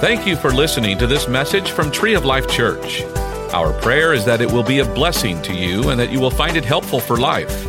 [0.00, 3.02] Thank you for listening to this message from Tree of Life Church.
[3.52, 6.30] Our prayer is that it will be a blessing to you and that you will
[6.30, 7.66] find it helpful for life.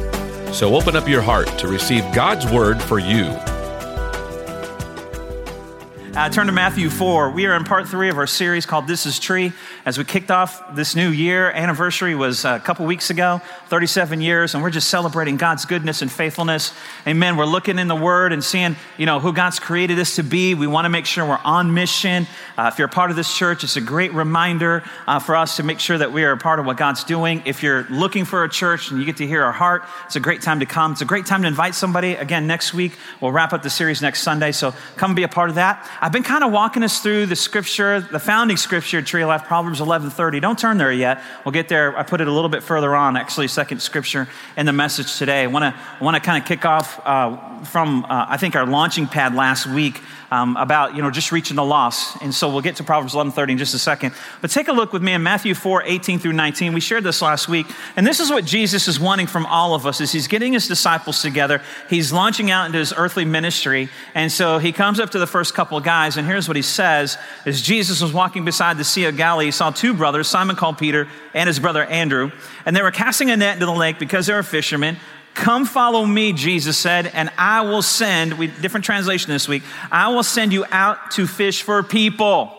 [0.54, 3.36] So open up your heart to receive God's word for you.
[6.20, 7.29] Uh, turn to Matthew 4.
[7.29, 9.54] We are in part three of our series called This is Tree.
[9.85, 14.53] As we kicked off this new year, anniversary was a couple weeks ago, 37 years,
[14.53, 16.73] and we're just celebrating God's goodness and faithfulness.
[17.08, 17.38] Amen.
[17.38, 20.55] We're looking in the Word and seeing, you know, who God's created us to be.
[20.55, 22.27] We want to make sure we're on mission.
[22.57, 25.55] Uh, if you're a part of this church, it's a great reminder uh, for us
[25.55, 27.43] to make sure that we are a part of what God's doing.
[27.45, 30.20] If you're looking for a church and you get to hear our heart, it's a
[30.20, 30.91] great time to come.
[30.91, 32.15] It's a great time to invite somebody.
[32.15, 35.48] Again, next week, we'll wrap up the series next Sunday, so come be a part
[35.48, 35.90] of that.
[36.09, 39.44] I've been kind of walking us through the scripture, the founding scripture, Tree of Life,
[39.44, 40.40] Proverbs 11:30.
[40.40, 41.22] Don't turn there yet.
[41.45, 41.95] We'll get there.
[41.95, 44.27] I put it a little bit further on, actually, second scripture
[44.58, 45.44] in the message today.
[45.44, 48.66] I want to want to kind of kick off uh, from uh, I think our
[48.66, 52.61] launching pad last week um, about you know just reaching the lost, and so we'll
[52.61, 54.13] get to Proverbs 11:30 in just a second.
[54.41, 56.73] But take a look with me in Matthew 4:18 through 19.
[56.73, 59.85] We shared this last week, and this is what Jesus is wanting from all of
[59.85, 61.62] us: is He's getting His disciples together.
[61.89, 65.54] He's launching out into His earthly ministry, and so He comes up to the first
[65.54, 69.06] couple of guys, and here's what He says: As Jesus was walking beside the Sea
[69.06, 72.32] of Galilee, He saw two brothers, Simon called Peter and his brother Andrew,
[72.66, 74.98] and they were casting a net into the lake because they were fishermen.
[75.40, 80.09] Come follow me, Jesus said, and I will send, we, different translation this week, I
[80.09, 82.54] will send you out to fish for people.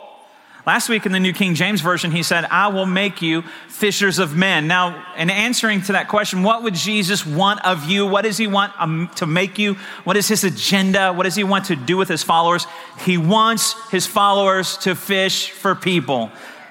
[0.66, 4.18] Last week in the New King James Version, he said, I will make you fishers
[4.18, 4.66] of men.
[4.66, 8.06] Now, in answering to that question, what would Jesus want of you?
[8.06, 9.74] What does he want um, to make you?
[10.04, 11.12] What is his agenda?
[11.12, 12.66] What does he want to do with his followers?
[13.04, 16.30] He wants his followers to fish for people.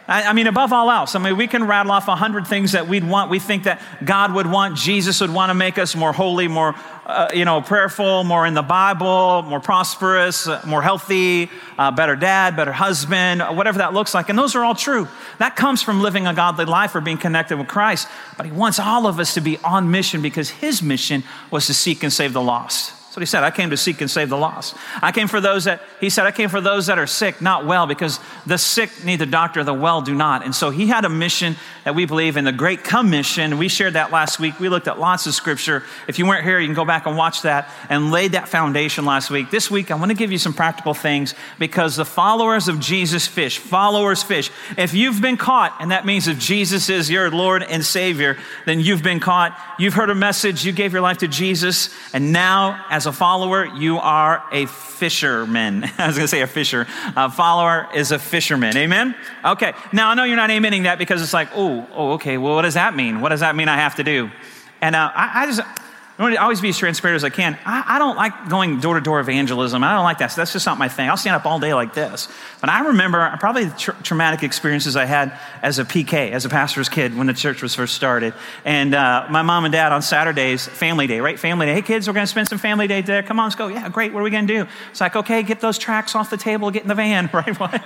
[0.09, 2.87] I, mean, above all else, I mean, we can rattle off a hundred things that
[2.87, 3.29] we'd want.
[3.29, 6.73] We think that God would want, Jesus would want to make us more holy, more,
[7.05, 12.15] uh, you know, prayerful, more in the Bible, more prosperous, uh, more healthy, uh, better
[12.15, 14.29] dad, better husband, whatever that looks like.
[14.29, 15.07] And those are all true.
[15.37, 18.07] That comes from living a godly life or being connected with Christ.
[18.35, 21.73] But He wants all of us to be on mission because His mission was to
[21.75, 22.98] seek and save the lost.
[23.19, 23.43] What he said.
[23.43, 24.77] I came to seek and save the lost.
[25.01, 27.65] I came for those that, he said, I came for those that are sick, not
[27.65, 30.45] well, because the sick need the doctor, the well do not.
[30.45, 33.57] And so he had a mission that we believe in the Great Commission.
[33.57, 34.57] We shared that last week.
[34.61, 35.83] We looked at lots of scripture.
[36.07, 39.03] If you weren't here, you can go back and watch that and laid that foundation
[39.03, 39.51] last week.
[39.51, 43.27] This week, I want to give you some practical things because the followers of Jesus
[43.27, 44.49] fish, followers fish.
[44.77, 48.79] If you've been caught, and that means if Jesus is your Lord and Savior, then
[48.79, 49.59] you've been caught.
[49.77, 53.65] You've heard a message, you gave your life to Jesus, and now, as a follower,
[53.65, 55.83] you are a fisherman.
[55.97, 56.87] I was going to say a fisher.
[57.15, 58.75] A follower is a fisherman.
[58.77, 59.15] Amen?
[59.43, 59.73] Okay.
[59.91, 62.37] Now, I know you're not amening that because it's like, oh, oh, okay.
[62.37, 63.21] Well, what does that mean?
[63.21, 64.29] What does that mean I have to do?
[64.81, 67.57] And uh, I, I just, I want to always be as transparent as I can.
[67.65, 69.83] I, I don't like going door to door evangelism.
[69.85, 70.27] I don't like that.
[70.27, 71.09] So that's just not my thing.
[71.09, 72.27] I'll stand up all day like this.
[72.61, 75.31] But I remember probably the tra- traumatic experiences I had
[75.61, 78.33] as a PK, as a pastor's kid when the church was first started.
[78.65, 81.39] And uh, my mom and dad on Saturdays, family day, right?
[81.39, 81.75] Family day.
[81.75, 83.23] Hey, kids, we're going to spend some family day there.
[83.23, 83.67] Come on, let's go.
[83.67, 84.11] Yeah, great.
[84.11, 84.69] What are we going to do?
[84.91, 87.57] It's like, okay, get those tracts off the table, get in the van, right?
[87.57, 87.81] What?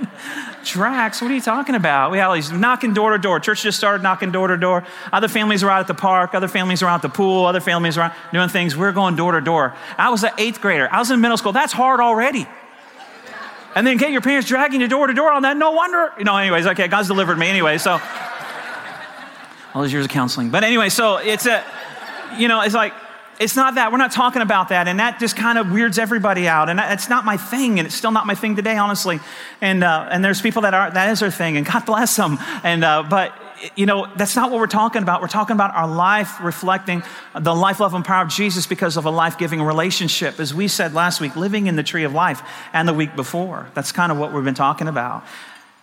[0.63, 1.21] tracts?
[1.21, 2.09] What are you talking about?
[2.09, 3.39] We had all these knocking door to door.
[3.39, 4.85] Church just started knocking door to door.
[5.11, 6.33] Other families were out at the park.
[6.33, 7.45] Other families were out at the pool.
[7.45, 8.75] Other families were out doing things.
[8.75, 9.75] We are going door to door.
[9.99, 10.89] I was an eighth grader.
[10.91, 11.51] I was in middle school.
[11.51, 12.47] That's hard already.
[13.75, 15.57] And then get your parents dragging you door to door on that.
[15.57, 16.13] No wonder.
[16.17, 17.77] You know, anyways, okay, God's delivered me anyway.
[17.77, 17.99] So,
[19.73, 20.49] all those years of counseling.
[20.49, 21.63] But anyway, so it's a,
[22.37, 22.93] you know, it's like,
[23.39, 23.91] it's not that.
[23.91, 24.87] We're not talking about that.
[24.87, 26.69] And that just kind of weirds everybody out.
[26.69, 27.79] And it's not my thing.
[27.79, 29.19] And it's still not my thing today, honestly.
[29.59, 31.57] And, uh, and there's people that are, that is their thing.
[31.57, 32.37] And God bless them.
[32.63, 33.33] And, uh, but
[33.75, 35.21] you know, that's not what we're talking about.
[35.21, 37.03] We're talking about our life reflecting
[37.39, 40.39] the life, love, and power of Jesus because of a life giving relationship.
[40.39, 42.41] As we said last week, living in the tree of life
[42.73, 43.69] and the week before.
[43.73, 45.23] That's kind of what we've been talking about.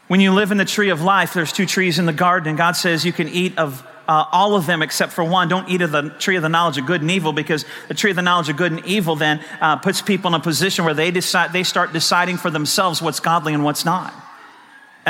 [0.09, 2.59] When you live in the tree of life, there's two trees in the garden, and
[2.59, 5.49] God says you can eat of uh, all of them except for one.
[5.49, 8.11] Don't eat of the tree of the knowledge of good and evil because the tree
[8.11, 10.95] of the knowledge of good and evil then uh, puts people in a position where
[10.95, 14.13] they decide they start deciding for themselves what's godly and what's not.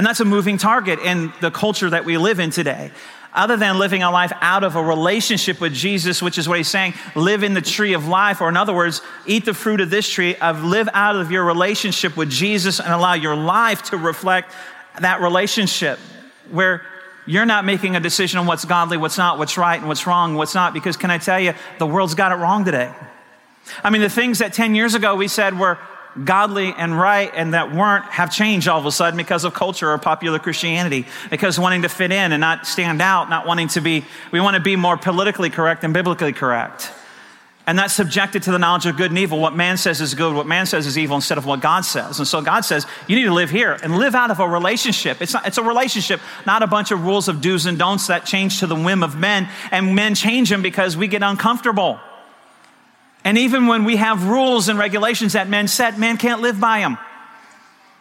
[0.00, 2.90] And that's a moving target in the culture that we live in today.
[3.34, 6.68] Other than living a life out of a relationship with Jesus, which is what he's
[6.68, 9.90] saying, live in the tree of life, or in other words, eat the fruit of
[9.90, 13.98] this tree, of live out of your relationship with Jesus and allow your life to
[13.98, 14.54] reflect
[15.00, 15.98] that relationship
[16.50, 16.80] where
[17.26, 20.34] you're not making a decision on what's godly, what's not, what's right, and what's wrong,
[20.34, 22.90] what's not, because can I tell you, the world's got it wrong today.
[23.84, 25.78] I mean, the things that 10 years ago we said were
[26.24, 29.90] godly and right and that weren't have changed all of a sudden because of culture
[29.90, 33.80] or popular Christianity, because wanting to fit in and not stand out, not wanting to
[33.80, 36.92] be, we want to be more politically correct than biblically correct.
[37.66, 39.38] And that's subjected to the knowledge of good and evil.
[39.38, 42.18] What man says is good, what man says is evil, instead of what God says.
[42.18, 45.22] And so God says, you need to live here and live out of a relationship.
[45.22, 48.24] It's, not, it's a relationship, not a bunch of rules of do's and don'ts that
[48.24, 49.48] change to the whim of men.
[49.70, 52.00] And men change them because we get uncomfortable.
[53.24, 56.80] And even when we have rules and regulations that men set, man can't live by
[56.80, 56.96] them.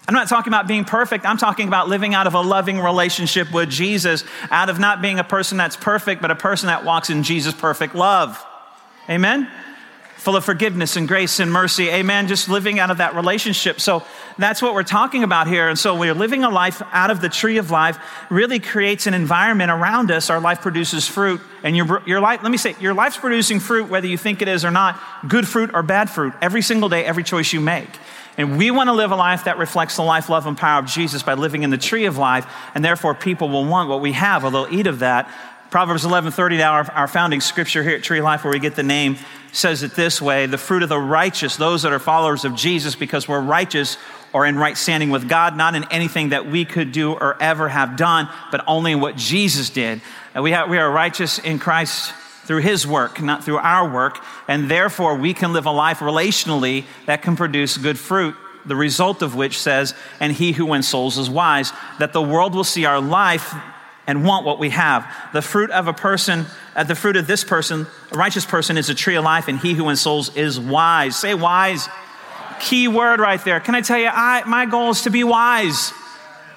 [0.07, 1.25] I'm not talking about being perfect.
[1.25, 5.19] I'm talking about living out of a loving relationship with Jesus, out of not being
[5.19, 8.43] a person that's perfect, but a person that walks in Jesus' perfect love.
[9.07, 9.47] Amen?
[10.19, 11.89] Full of forgiveness and grace and mercy.
[11.89, 12.27] Amen.
[12.27, 13.79] Just living out of that relationship.
[13.79, 14.03] So
[14.37, 15.69] that's what we're talking about here.
[15.69, 17.97] And so we're living a life out of the tree of life,
[18.29, 20.29] really creates an environment around us.
[20.29, 21.39] Our life produces fruit.
[21.63, 24.49] And your, your life, let me say, your life's producing fruit, whether you think it
[24.49, 27.89] is or not, good fruit or bad fruit, every single day, every choice you make.
[28.37, 30.85] And we want to live a life that reflects the life, love, and power of
[30.85, 34.13] Jesus by living in the tree of life, and therefore people will want what we
[34.13, 35.29] have, or they'll eat of that.
[35.71, 38.83] Proverbs 11:30, now our, our founding scripture here at Tree Life, where we get the
[38.83, 39.17] name,
[39.51, 42.95] says it this way: the fruit of the righteous, those that are followers of Jesus,
[42.95, 43.97] because we're righteous
[44.31, 47.67] or in right standing with God, not in anything that we could do or ever
[47.67, 50.01] have done, but only in what Jesus did.
[50.39, 52.13] We, have, we are righteous in Christ
[52.43, 54.23] through his work, not through our work.
[54.47, 58.35] And therefore, we can live a life relationally that can produce good fruit.
[58.65, 62.53] The result of which says, and he who wins souls is wise, that the world
[62.53, 63.53] will see our life
[64.09, 65.05] and want what we have.
[65.33, 68.89] The fruit of a person, uh, the fruit of this person, a righteous person, is
[68.89, 71.15] a tree of life, and he who wins souls is wise.
[71.15, 71.87] Say wise.
[72.59, 73.59] Key word right there.
[73.59, 75.93] Can I tell you, I, my goal is to be wise,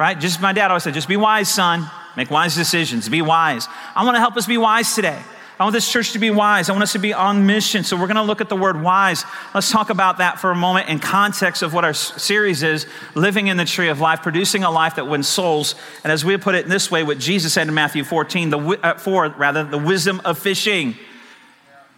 [0.01, 0.19] right?
[0.19, 1.91] Just my dad always said, just be wise, son.
[2.17, 3.07] Make wise decisions.
[3.11, 3.69] Be wise.
[3.95, 5.21] I want to help us be wise today.
[5.63, 6.69] I want this church to be wise.
[6.69, 7.85] I want us to be on mission.
[7.85, 9.25] So we're going to look at the word wise.
[9.55, 13.47] Let's talk about that for a moment in context of what our series is living
[13.47, 15.77] in the tree of life, producing a life that wins souls.
[16.03, 18.59] And as we put it in this way, what Jesus said in Matthew 14, the,
[18.59, 20.97] uh, 4, rather, the wisdom of fishing.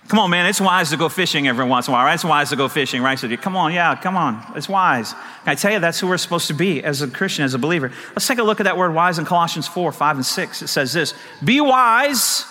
[0.09, 2.13] Come on, man, it's wise to go fishing every once in a while, right?
[2.13, 3.19] It's wise to go fishing, right?
[3.19, 4.45] So, come on, yeah, come on.
[4.57, 5.15] It's wise.
[5.47, 7.91] I tell you, that's who we're supposed to be as a Christian, as a believer.
[8.11, 10.61] Let's take a look at that word wise in Colossians 4, 5, and 6.
[10.61, 12.45] It says this Be wise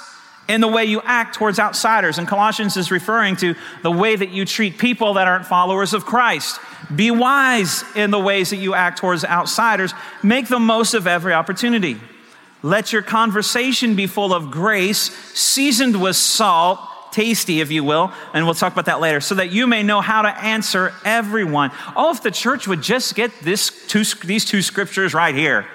[0.48, 2.18] in the way you act towards outsiders.
[2.18, 6.06] And Colossians is referring to the way that you treat people that aren't followers of
[6.06, 6.60] Christ.
[6.94, 9.94] Be wise in the ways that you act towards outsiders.
[10.22, 11.98] Make the most of every opportunity.
[12.62, 16.80] Let your conversation be full of grace, seasoned with salt,
[17.12, 20.02] tasty, if you will, and we'll talk about that later, so that you may know
[20.02, 21.72] how to answer everyone.
[21.96, 25.66] Oh, if the church would just get this two, these two scriptures right here.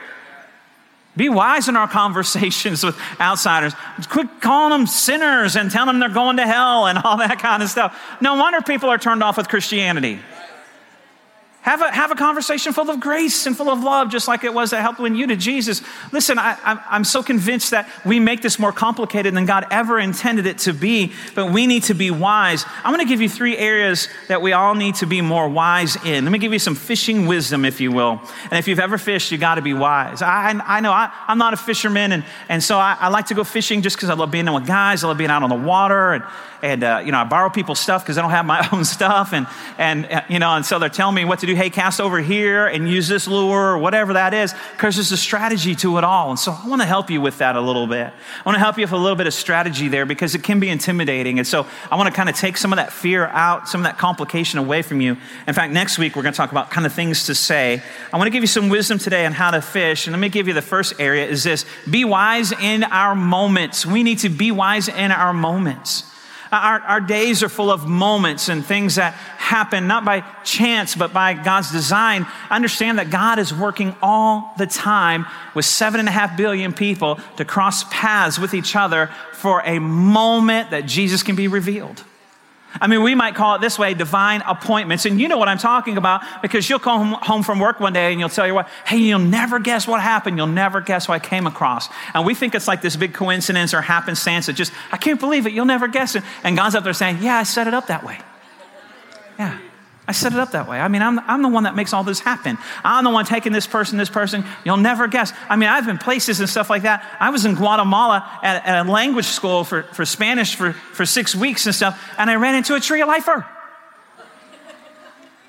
[1.19, 3.75] Be wise in our conversations with outsiders.
[4.09, 7.63] Quit calling them sinners and telling them they're going to hell and all that kind
[7.63, 8.01] of stuff.
[8.23, 10.21] No wonder people are turned off with Christianity.
[11.69, 14.55] Have a, have a conversation full of grace and full of love, just like it
[14.55, 15.83] was that helped win you to Jesus.
[16.13, 16.57] Listen, I,
[16.89, 20.73] I'm so convinced that we make this more complicated than God ever intended it to
[20.73, 22.65] be, but we need to be wise.
[22.83, 26.03] I'm going to give you three areas that we all need to be more wise
[26.07, 26.25] in.
[26.25, 28.23] Let me give you some fishing wisdom, if you will.
[28.45, 30.23] And if you've ever fished, you got to be wise.
[30.23, 33.35] I, I know I, am not a fisherman, and, and so I, I like to
[33.35, 35.05] go fishing just because I love being with guys.
[35.05, 36.25] I love being out on the water, and,
[36.63, 39.35] and uh, you know, I borrow people's stuff because I don't have my own stuff,
[39.35, 42.01] and, and uh, you know, and so they're telling me what to do hey, cast
[42.01, 45.99] over here and use this lure or whatever that is, because there's a strategy to
[45.99, 46.31] it all.
[46.31, 48.07] And so I want to help you with that a little bit.
[48.07, 50.61] I want to help you with a little bit of strategy there because it can
[50.61, 51.39] be intimidating.
[51.39, 53.85] And so I want to kind of take some of that fear out, some of
[53.85, 55.17] that complication away from you.
[55.47, 57.83] In fact, next week we're going to talk about kind of things to say.
[58.13, 60.07] I want to give you some wisdom today on how to fish.
[60.07, 63.85] And let me give you the first area is this be wise in our moments.
[63.85, 66.05] We need to be wise in our moments.
[66.51, 71.13] Our, our days are full of moments and things that happen not by chance, but
[71.13, 72.27] by God's design.
[72.51, 77.19] Understand that God is working all the time with seven and a half billion people
[77.37, 82.05] to cross paths with each other for a moment that Jesus can be revealed.
[82.81, 85.07] I mean, we might call it this way divine appointments.
[85.07, 88.11] And you know what I'm talking about because you'll come home from work one day
[88.11, 90.37] and you'll tell your wife, hey, you'll never guess what happened.
[90.37, 91.89] You'll never guess what I came across.
[92.15, 95.47] And we think it's like this big coincidence or happenstance that just, I can't believe
[95.47, 95.53] it.
[95.53, 96.25] You'll never guess it.
[96.45, 98.19] And God's up there saying, yeah, I set it up that way.
[100.09, 100.81] I set it up that way.
[100.81, 102.57] I mean, I'm, I'm the one that makes all this happen.
[102.83, 104.43] I'm the one taking this person, this person.
[104.65, 105.35] You'll never guess.
[105.51, 107.05] I mean, I've been places and stuff like that.
[107.21, 111.37] I was in Guatemala at, at a language school for, for Spanish for, for six
[111.37, 113.47] weeks and stuff, and I ran into a tree lifer.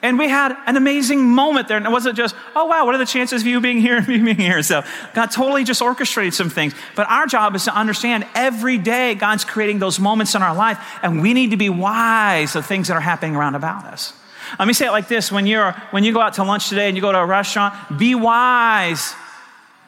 [0.02, 1.78] And we had an amazing moment there.
[1.78, 4.08] And it wasn't just, oh, wow, what are the chances of you being here and
[4.08, 4.62] me being here?
[4.64, 6.74] So God totally just orchestrated some things.
[6.96, 10.80] But our job is to understand every day God's creating those moments in our life,
[11.02, 14.14] and we need to be wise of things that are happening around about us.
[14.58, 16.88] Let me say it like this when, you're, when you go out to lunch today
[16.88, 19.14] and you go to a restaurant, be wise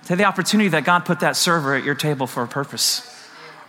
[0.06, 3.08] to the opportunity that God put that server at your table for a purpose.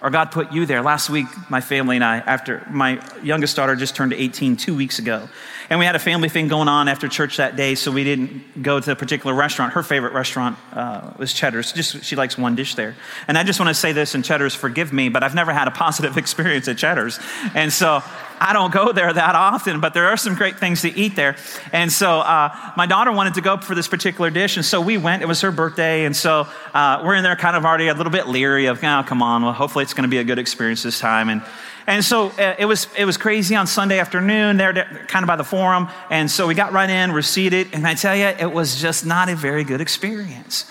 [0.02, 0.82] or God put you there.
[0.82, 4.98] Last week, my family and I, after my youngest daughter just turned 18 two weeks
[4.98, 5.28] ago,
[5.70, 8.62] and we had a family thing going on after church that day, so we didn't
[8.62, 9.74] go to a particular restaurant.
[9.74, 11.72] Her favorite restaurant uh, was Cheddar's.
[11.72, 12.96] Just she likes one dish there.
[13.28, 15.68] And I just want to say this, and Cheddar's, forgive me, but I've never had
[15.68, 17.20] a positive experience at Cheddar's,
[17.54, 18.02] and so
[18.42, 19.80] I don't go there that often.
[19.80, 21.36] But there are some great things to eat there,
[21.72, 24.98] and so uh, my daughter wanted to go for this particular dish, and so we
[24.98, 25.22] went.
[25.22, 28.12] It was her birthday, and so uh, we're in there, kind of already a little
[28.12, 30.82] bit leery of, oh, come on, well, hopefully it's going to be a good experience
[30.82, 31.42] this time, and
[31.86, 34.72] and so uh, it, was, it was crazy on Sunday afternoon there,
[35.08, 35.88] kind of by the forum.
[36.10, 39.04] And so we got right in, we're seated, and I tell you, it was just
[39.04, 40.64] not a very good experience.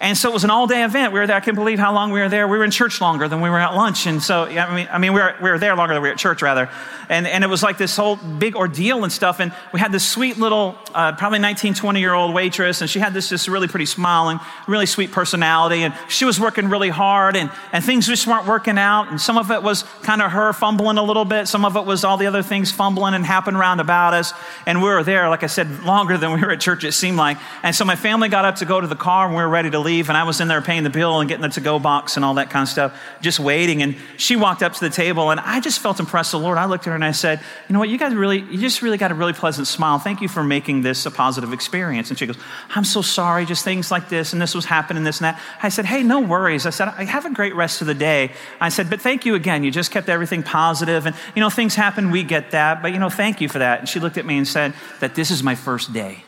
[0.00, 1.12] And so it was an all day event.
[1.12, 1.36] We were there.
[1.36, 2.46] I can't believe how long we were there.
[2.46, 4.06] We were in church longer than we were at lunch.
[4.06, 6.12] And so, I mean, I mean we, were, we were there longer than we were
[6.12, 6.70] at church, rather.
[7.08, 9.40] And, and it was like this whole big ordeal and stuff.
[9.40, 12.80] And we had this sweet little, uh, probably 19, 20 year old waitress.
[12.80, 14.38] And she had this just really pretty smile and
[14.68, 15.82] really sweet personality.
[15.82, 17.34] And she was working really hard.
[17.34, 19.08] And, and things just weren't working out.
[19.08, 21.48] And some of it was kind of her fumbling a little bit.
[21.48, 24.32] Some of it was all the other things fumbling and happening around about us.
[24.64, 27.16] And we were there, like I said, longer than we were at church, it seemed
[27.16, 27.38] like.
[27.64, 29.70] And so my family got up to go to the car and we were ready
[29.70, 31.78] to leave, and I was in there paying the bill and getting the to go
[31.78, 33.82] box and all that kind of stuff, just waiting.
[33.82, 36.32] And she walked up to the table, and I just felt impressed.
[36.32, 37.88] The Lord, I looked at her and I said, You know what?
[37.88, 39.98] You guys really, you just really got a really pleasant smile.
[39.98, 42.10] Thank you for making this a positive experience.
[42.10, 42.36] And she goes,
[42.74, 45.40] I'm so sorry, just things like this, and this was happening, this and that.
[45.62, 46.66] I said, Hey, no worries.
[46.66, 48.32] I said, I have a great rest of the day.
[48.60, 49.64] I said, But thank you again.
[49.64, 52.98] You just kept everything positive, and you know, things happen, we get that, but you
[52.98, 53.80] know, thank you for that.
[53.80, 56.24] And she looked at me and said, That this is my first day.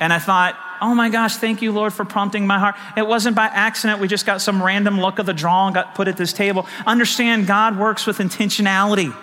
[0.00, 2.76] And I thought, oh my gosh, thank you, Lord, for prompting my heart.
[2.96, 4.00] It wasn't by accident.
[4.00, 6.66] We just got some random luck of the draw and got put at this table.
[6.86, 9.14] Understand, God works with intentionality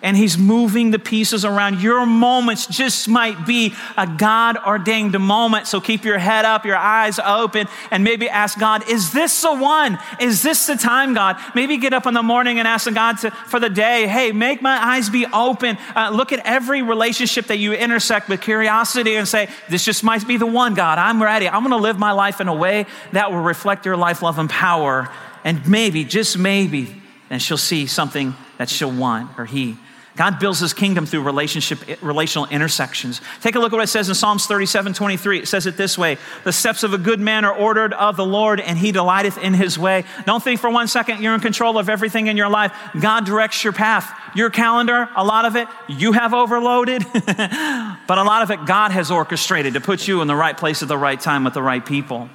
[0.00, 1.80] and he's moving the pieces around.
[1.80, 5.66] Your moments just might be a God ordained moment.
[5.66, 9.54] So keep your head up, your eyes open, and maybe ask God, is this the
[9.54, 9.98] one?
[10.20, 11.36] Is this the time, God?
[11.54, 14.62] Maybe get up in the morning and ask God to, for the day, hey, make
[14.62, 15.76] my eyes be open.
[15.96, 20.26] Uh, look at every relationship that you intersect with curiosity and say, this just might
[20.28, 20.98] be the one, God.
[20.98, 21.48] I'm ready.
[21.48, 24.38] I'm going to live my life in a way that will reflect your life, love,
[24.38, 25.10] and power.
[25.42, 26.94] And maybe, just maybe,
[27.30, 29.76] and she'll see something that she'll want or he
[30.18, 33.20] God builds his kingdom through relationship, relational intersections.
[33.40, 35.38] Take a look at what it says in Psalms 37 23.
[35.38, 38.26] It says it this way The steps of a good man are ordered of the
[38.26, 40.04] Lord, and he delighteth in his way.
[40.26, 42.72] Don't think for one second you're in control of everything in your life.
[43.00, 44.12] God directs your path.
[44.34, 48.90] Your calendar, a lot of it, you have overloaded, but a lot of it, God
[48.90, 51.62] has orchestrated to put you in the right place at the right time with the
[51.62, 52.28] right people.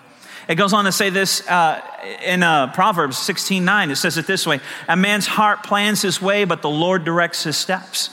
[0.47, 1.81] It goes on to say this uh,
[2.25, 3.91] in uh, Proverbs 16 9.
[3.91, 7.43] It says it this way A man's heart plans his way, but the Lord directs
[7.43, 8.09] his steps.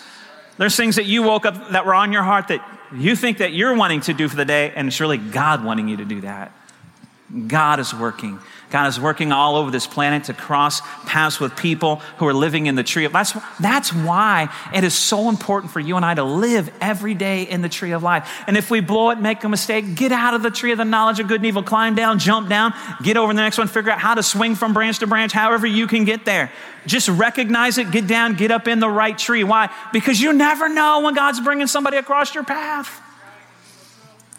[0.57, 2.61] There's things that you woke up that were on your heart that
[2.95, 5.89] you think that you're wanting to do for the day, and it's really God wanting
[5.89, 6.53] you to do that.
[7.47, 8.39] God is working.
[8.71, 12.67] God is working all over this planet to cross paths with people who are living
[12.67, 16.15] in the tree of that's that's why it is so important for you and I
[16.15, 18.31] to live every day in the tree of life.
[18.47, 20.85] And if we blow it, make a mistake, get out of the tree of the
[20.85, 22.73] knowledge of good and evil, climb down, jump down,
[23.03, 25.67] get over the next one, figure out how to swing from branch to branch, however
[25.67, 26.53] you can get there.
[26.87, 29.45] Just recognize it, get down, get up in the right tree.
[29.45, 29.69] Why?
[29.93, 33.03] Because you never know when God's bringing somebody across your path.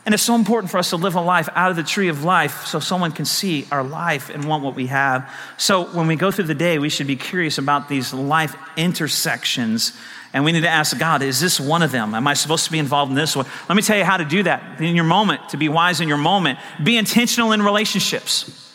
[0.04, 2.24] And it's so important for us to live a life out of the tree of
[2.24, 5.30] life so someone can see our life and want what we have.
[5.58, 9.94] So when we go through the day, we should be curious about these life intersections.
[10.34, 12.16] And we need to ask God, is this one of them?
[12.16, 13.46] Am I supposed to be involved in this one?
[13.70, 16.08] Let me tell you how to do that in your moment, to be wise in
[16.08, 16.58] your moment.
[16.84, 18.74] Be intentional in relationships.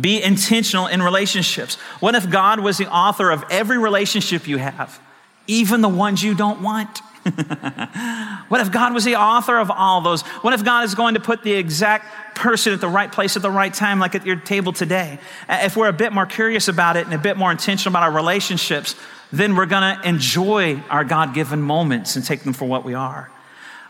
[0.00, 1.74] Be intentional in relationships.
[1.98, 5.00] What if God was the author of every relationship you have,
[5.48, 7.00] even the ones you don't want?
[8.48, 10.22] what if God was the author of all those?
[10.22, 13.42] What if God is going to put the exact person at the right place at
[13.42, 15.18] the right time, like at your table today?
[15.48, 18.12] If we're a bit more curious about it and a bit more intentional about our
[18.12, 18.94] relationships,
[19.32, 22.94] then we're going to enjoy our God given moments and take them for what we
[22.94, 23.30] are.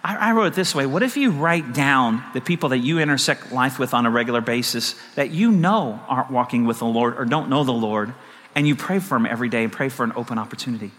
[0.03, 2.99] I, I wrote it this way What if you write down the people that you
[2.99, 7.19] intersect life with on a regular basis that you know aren't walking with the Lord
[7.19, 8.15] or don't know the Lord,
[8.55, 10.91] and you pray for them every day and pray for an open opportunity?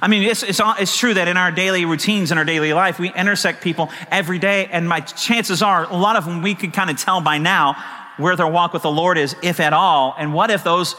[0.00, 2.98] I mean, it's, it's, it's true that in our daily routines, in our daily life,
[2.98, 6.72] we intersect people every day, and my chances are a lot of them we could
[6.72, 7.76] kind of tell by now
[8.16, 10.14] where their walk with the Lord is, if at all.
[10.18, 10.94] And what if those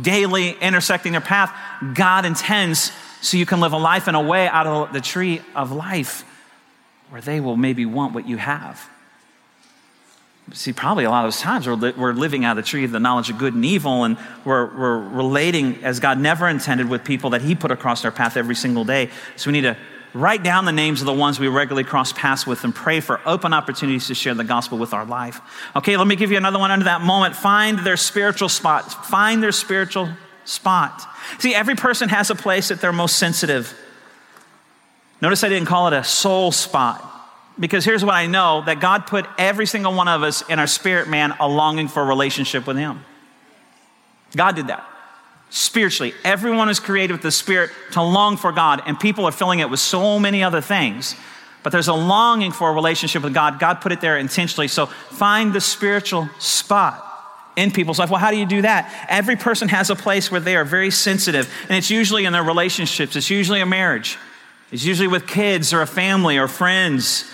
[0.00, 1.54] daily intersecting their path,
[1.94, 5.42] God intends so you can live a life in a way out of the tree
[5.54, 6.24] of life
[7.10, 8.88] where they will maybe want what you have?
[10.52, 12.84] See, probably a lot of those times we're, li- we're living out of the tree
[12.84, 16.88] of the knowledge of good and evil, and we're, we're relating as God never intended
[16.88, 19.10] with people that He put across our path every single day.
[19.36, 19.76] So we need to
[20.14, 23.20] write down the names of the ones we regularly cross paths with and pray for
[23.26, 25.40] open opportunities to share the gospel with our life.
[25.76, 27.36] Okay, let me give you another one under that moment.
[27.36, 29.06] Find their spiritual spot.
[29.06, 30.08] Find their spiritual
[30.44, 31.02] spot.
[31.38, 33.78] See, every person has a place that they're most sensitive.
[35.20, 37.07] Notice I didn't call it a soul spot
[37.58, 40.66] because here's what I know that God put every single one of us in our
[40.66, 43.04] spirit man a longing for a relationship with Him.
[44.36, 44.86] God did that.
[45.50, 49.60] Spiritually, everyone is created with the spirit to long for God, and people are filling
[49.60, 51.14] it with so many other things.
[51.62, 53.58] But there's a longing for a relationship with God.
[53.58, 54.68] God put it there intentionally.
[54.68, 57.04] So find the spiritual spot
[57.56, 58.10] in people's life.
[58.10, 59.06] Well, how do you do that?
[59.08, 62.44] Every person has a place where they are very sensitive, and it's usually in their
[62.44, 64.16] relationships, it's usually a marriage,
[64.70, 67.24] it's usually with kids or a family or friends.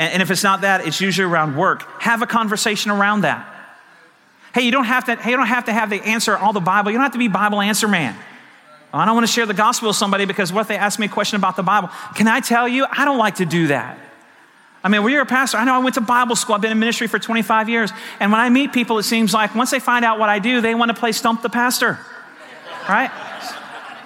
[0.00, 1.82] And if it's not that, it's usually around work.
[2.00, 3.46] Have a conversation around that.
[4.54, 6.60] Hey, you don't have to, hey, you don't have to have the answer all the
[6.60, 6.90] Bible.
[6.90, 8.16] You don't have to be Bible answer man.
[8.94, 11.04] I don't want to share the gospel with somebody because what if they ask me
[11.04, 11.90] a question about the Bible?
[12.14, 13.98] Can I tell you, I don't like to do that.
[14.82, 16.54] I mean, when you're a pastor, I know I went to Bible school.
[16.54, 17.92] I've been in ministry for 25 years.
[18.20, 20.62] And when I meet people, it seems like once they find out what I do,
[20.62, 21.98] they want to play stump the pastor.
[22.88, 23.10] Right?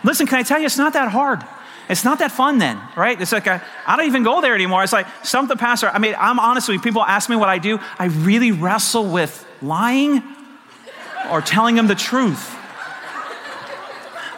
[0.02, 1.44] Listen, can I tell you, it's not that hard.
[1.88, 3.20] It's not that fun then, right?
[3.20, 3.60] It's like, I
[3.96, 4.82] don't even go there anymore.
[4.82, 5.88] It's like, stump the pastor.
[5.88, 10.22] I mean, I'm honestly, people ask me what I do, I really wrestle with lying
[11.30, 12.54] or telling them the truth.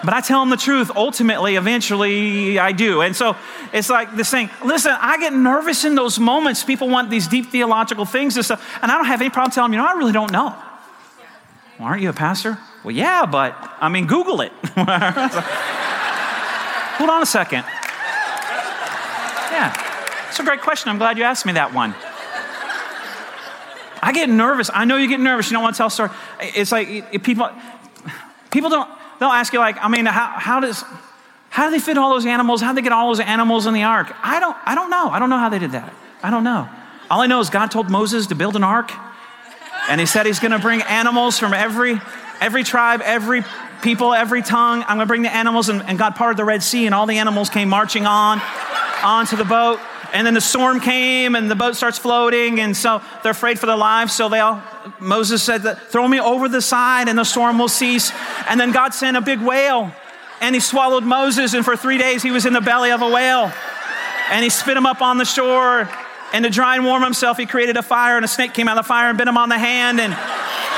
[0.05, 3.01] But I tell them the truth, ultimately, eventually I do.
[3.01, 3.37] And so
[3.73, 6.63] it's like this thing listen, I get nervous in those moments.
[6.63, 9.73] People want these deep theological things and stuff, and I don't have any problem telling
[9.73, 10.55] them, you know, I really don't know.
[11.79, 12.59] Well, aren't you a pastor?
[12.85, 14.53] Well, yeah, but I mean, Google it.
[16.97, 17.65] Hold on a second.
[19.53, 19.73] Yeah,
[20.29, 20.91] it's a great question.
[20.91, 21.95] I'm glad you asked me that one.
[24.03, 24.71] I get nervous.
[24.73, 25.51] I know you get nervous.
[25.51, 26.11] You don't want to tell a story.
[26.41, 27.51] It's like people,
[28.51, 28.89] people don't,
[29.19, 30.85] they'll ask you like, I mean, how, how does,
[31.51, 32.61] how do they fit all those animals?
[32.61, 34.15] How do they get all those animals in the ark?
[34.23, 35.09] I don't, I don't know.
[35.09, 35.93] I don't know how they did that.
[36.23, 36.69] I don't know.
[37.11, 38.93] All I know is God told Moses to build an ark,
[39.89, 42.01] and he said he's going to bring animals from every,
[42.41, 43.43] every tribe, every
[43.87, 44.83] people, every tongue.
[44.83, 47.07] I'm going to bring the animals, and, and God parted the Red Sea, and all
[47.07, 48.43] the animals came marching on
[49.01, 49.79] onto the boat.
[50.13, 53.67] And then the storm came and the boat starts floating, and so they're afraid for
[53.67, 54.13] their lives.
[54.13, 54.61] So they all,
[54.99, 58.11] Moses said, Throw me over the side and the storm will cease.
[58.49, 59.93] And then God sent a big whale
[60.41, 63.09] and he swallowed Moses, and for three days he was in the belly of a
[63.09, 63.53] whale.
[64.31, 65.89] And he spit him up on the shore.
[66.33, 68.77] And to dry and warm himself, he created a fire, and a snake came out
[68.77, 70.17] of the fire and bit him on the hand, and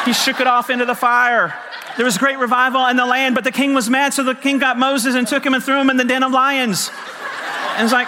[0.05, 1.55] he shook it off into the fire.
[1.99, 4.35] There was a great revival in the land, but the king was mad, so the
[4.35, 6.93] king got Moses and took him and threw him in the den of lions.
[7.75, 8.07] And it's like,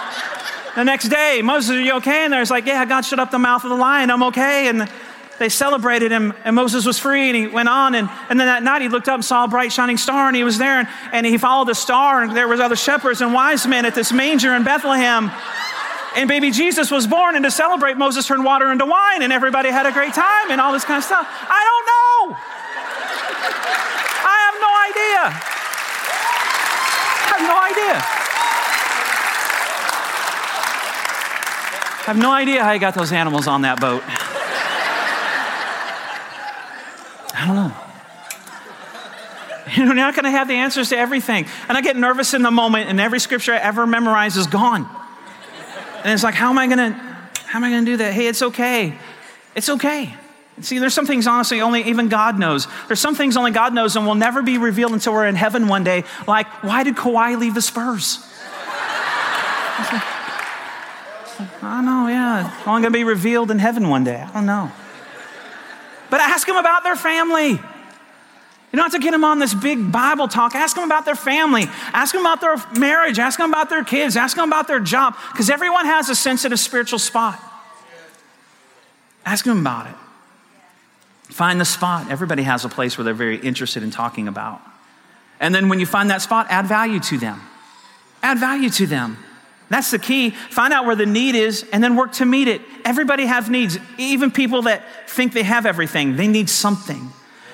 [0.75, 2.23] the next day, Moses, are you okay?
[2.23, 4.09] And there's like, yeah, God shut up the mouth of the lion.
[4.09, 4.69] I'm okay.
[4.69, 4.89] And
[5.39, 7.93] they celebrated him, and Moses was free, and he went on.
[7.93, 10.37] And, and then that night, he looked up and saw a bright, shining star, and
[10.37, 13.33] he was there, and, and he followed the star, and there was other shepherds and
[13.33, 15.31] wise men at this manger in Bethlehem.
[16.15, 19.69] And baby Jesus was born, and to celebrate, Moses turned water into wine, and everybody
[19.69, 21.27] had a great time, and all this kind of stuff.
[21.27, 22.60] I don't know.
[25.23, 25.33] I
[27.27, 28.01] have no idea.
[32.01, 32.61] I have no idea.
[32.61, 34.03] I have no idea how he got those animals on that boat.
[37.33, 37.71] I don't know.
[39.75, 41.45] You're not going to have the answers to everything.
[41.69, 44.89] And I get nervous in the moment, and every scripture I ever memorize is gone.
[46.03, 46.91] And it's like, how am I going to,
[47.45, 48.13] how am I going to do that?
[48.13, 48.97] Hey, it's okay.
[49.55, 50.15] It's okay.
[50.61, 52.67] See, there's some things honestly only even God knows.
[52.87, 55.67] There's some things only God knows and will never be revealed until we're in heaven
[55.67, 56.03] one day.
[56.27, 58.19] Like, why did Kawhi leave the Spurs?
[61.63, 62.63] I don't know, yeah.
[62.65, 64.21] Only to be revealed in heaven one day.
[64.21, 64.71] I don't know.
[66.09, 67.51] But ask them about their family.
[67.51, 70.55] You don't have to get them on this big Bible talk.
[70.55, 71.65] Ask them about their family.
[71.93, 73.19] Ask them about their marriage.
[73.19, 74.15] Ask them about their kids.
[74.15, 75.15] Ask them about their job.
[75.31, 77.41] Because everyone has a sensitive spiritual spot.
[79.25, 79.95] Ask them about it.
[81.31, 82.11] Find the spot.
[82.11, 84.61] Everybody has a place where they're very interested in talking about.
[85.39, 87.41] And then when you find that spot, add value to them.
[88.21, 89.17] Add value to them.
[89.69, 90.31] That's the key.
[90.31, 92.61] Find out where the need is and then work to meet it.
[92.83, 93.77] Everybody have needs.
[93.97, 97.11] Even people that think they have everything, they need something.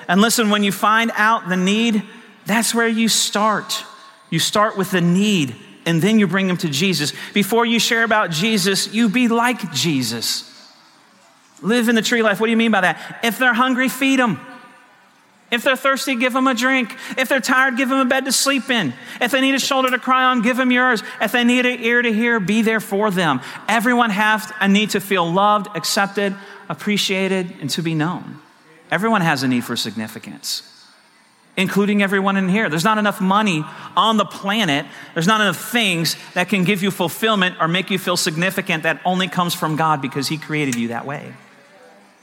[0.08, 2.02] And listen, when you find out the need,
[2.44, 3.84] that's where you start.
[4.30, 5.54] You start with the need
[5.86, 7.12] and then you bring them to Jesus.
[7.32, 10.47] Before you share about Jesus, you be like Jesus.
[11.62, 12.40] Live in the tree life.
[12.40, 13.20] What do you mean by that?
[13.24, 14.40] If they're hungry, feed them.
[15.50, 16.94] If they're thirsty, give them a drink.
[17.16, 18.92] If they're tired, give them a bed to sleep in.
[19.18, 21.02] If they need a shoulder to cry on, give them yours.
[21.22, 23.40] If they need an ear to hear, be there for them.
[23.66, 26.36] Everyone has a need to feel loved, accepted,
[26.68, 28.40] appreciated, and to be known.
[28.90, 30.62] Everyone has a need for significance.
[31.58, 32.70] including everyone in here.
[32.70, 33.64] There's not enough money
[33.96, 37.98] on the planet, there's not enough things that can give you fulfillment or make you
[37.98, 41.34] feel significant that only comes from God because He created you that way.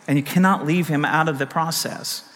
[0.08, 2.28] And you cannot leave Him out of the process.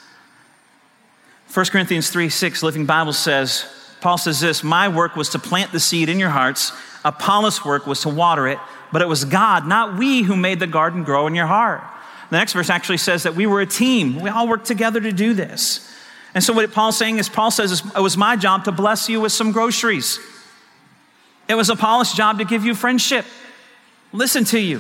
[1.54, 3.66] 1 Corinthians 3 6, Living Bible says,
[4.02, 6.72] Paul says this My work was to plant the seed in your hearts,
[7.04, 8.60] Apollos' work was to water it,
[8.92, 11.82] but it was God, not we, who made the garden grow in your heart.
[12.30, 14.20] The next verse actually says that we were a team.
[14.20, 15.90] We all worked together to do this.
[16.36, 19.22] And so, what Paul's saying is, Paul says, it was my job to bless you
[19.22, 20.20] with some groceries.
[21.48, 23.26] It was Apollos' job to give you friendship,
[24.14, 24.78] listen to you.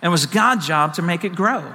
[0.00, 1.74] And it was God's job to make it grow.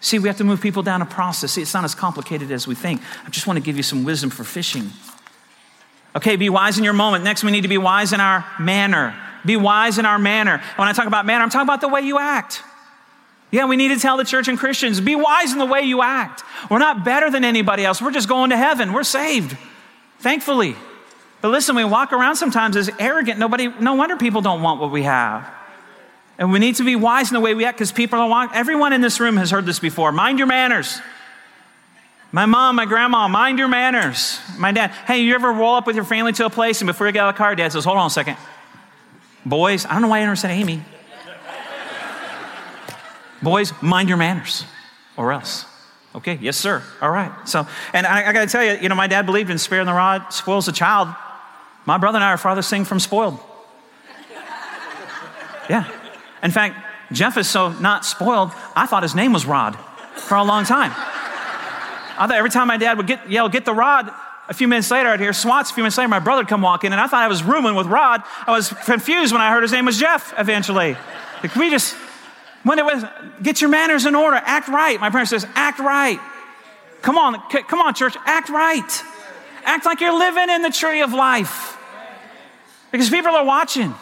[0.00, 1.52] See, we have to move people down a process.
[1.52, 3.02] See, it's not as complicated as we think.
[3.26, 4.90] I just want to give you some wisdom for fishing.
[6.14, 7.24] Okay, be wise in your moment.
[7.24, 9.14] Next, we need to be wise in our manner.
[9.44, 10.62] Be wise in our manner.
[10.76, 12.62] When I talk about manner, I'm talking about the way you act.
[13.50, 16.02] Yeah, we need to tell the church and Christians be wise in the way you
[16.02, 16.42] act.
[16.70, 18.02] We're not better than anybody else.
[18.02, 18.92] We're just going to heaven.
[18.92, 19.56] We're saved,
[20.18, 20.76] thankfully.
[21.40, 23.38] But listen, we walk around sometimes as arrogant.
[23.38, 25.48] Nobody, no wonder people don't want what we have.
[26.38, 28.54] And we need to be wise in the way we act because people don't want,
[28.54, 30.12] everyone in this room has heard this before.
[30.12, 31.00] Mind your manners.
[32.30, 34.38] My mom, my grandma, mind your manners.
[34.56, 37.06] My dad, hey, you ever roll up with your family to a place and before
[37.06, 38.36] you get out of the car, dad says, hold on a second.
[39.44, 40.82] Boys, I don't know why I never said Amy.
[43.42, 44.64] Boys, mind your manners
[45.16, 45.64] or else.
[46.14, 46.82] Okay, yes, sir.
[47.00, 47.32] All right.
[47.48, 49.86] So, and I, I got to tell you, you know, my dad believed in sparing
[49.86, 51.08] the rod spoils the child.
[51.84, 53.38] My brother and I are farthest thing from spoiled.
[55.70, 55.90] Yeah.
[56.42, 56.76] In fact,
[57.12, 59.76] Jeff is so not spoiled, I thought his name was Rod
[60.16, 60.92] for a long time.
[60.92, 64.12] I thought every time my dad would get, yell, get the rod,
[64.48, 65.70] a few minutes later, I'd hear SWATs.
[65.70, 67.42] A few minutes later, my brother would come walk in, and I thought I was
[67.42, 68.22] rooming with Rod.
[68.46, 70.96] I was confused when I heard his name was Jeff eventually.
[71.42, 71.94] Like, we just,
[72.62, 73.04] when it was,
[73.42, 74.98] get your manners in order, act right.
[74.98, 76.18] My parents says, act right.
[77.02, 79.02] Come on, come on, church, act right.
[79.64, 81.76] Act like you're living in the tree of life.
[82.90, 83.94] Because people are watching.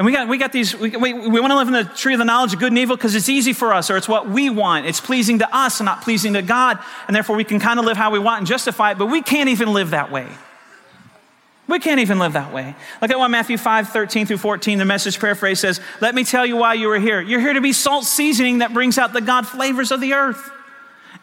[0.00, 2.14] And we got, we got these, we, we, we want to live in the tree
[2.14, 4.30] of the knowledge of good and evil because it's easy for us or it's what
[4.30, 4.86] we want.
[4.86, 6.78] It's pleasing to us and not pleasing to God.
[7.06, 9.20] And therefore we can kind of live how we want and justify it, but we
[9.20, 10.26] can't even live that way.
[11.68, 12.74] We can't even live that way.
[13.02, 16.46] Look at what Matthew 5, 13 through 14, the message paraphrase says, Let me tell
[16.46, 17.20] you why you are here.
[17.20, 20.50] You're here to be salt seasoning that brings out the God flavors of the earth.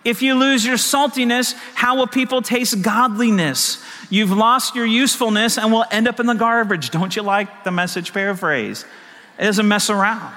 [0.07, 3.83] If you lose your saltiness, how will people taste godliness?
[4.09, 6.91] You've lost your usefulness and will end up in the garbage.
[6.91, 8.85] Don't you like the message paraphrase?
[9.37, 10.33] It doesn't mess around.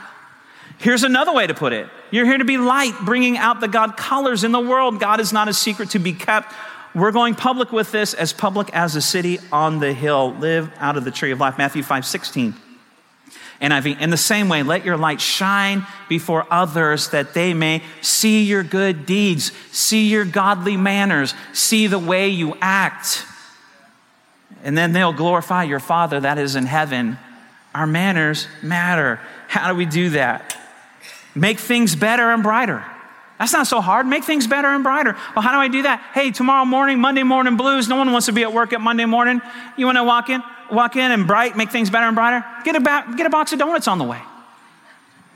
[0.78, 3.96] Here's another way to put it You're here to be light, bringing out the God
[3.96, 4.98] colors in the world.
[4.98, 6.52] God is not a secret to be kept.
[6.92, 10.34] We're going public with this, as public as a city on the hill.
[10.34, 11.58] Live out of the tree of life.
[11.58, 12.56] Matthew 5 16.
[13.60, 14.00] NIV.
[14.00, 18.62] In the same way, let your light shine before others that they may see your
[18.62, 23.26] good deeds, see your godly manners, see the way you act
[24.62, 27.18] and then they'll glorify your Father that is in heaven.
[27.74, 29.20] Our manners matter.
[29.48, 30.56] How do we do that?
[31.34, 32.84] Make things better and brighter.
[33.38, 34.06] That's not so hard.
[34.06, 35.16] Make things better and brighter.
[35.34, 36.00] Well, how do I do that?
[36.12, 37.88] Hey, tomorrow morning, Monday morning blues.
[37.88, 39.40] No one wants to be at work at Monday morning.
[39.78, 42.44] You want to walk in, walk in and bright, make things better and brighter.
[42.64, 44.20] Get a ba- get a box of donuts on the way.